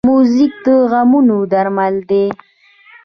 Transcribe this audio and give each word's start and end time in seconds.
موزیک 0.09 0.53
د 0.65 0.67
غمونو 0.91 1.37
درمل 1.51 1.95
دی. 2.09 2.25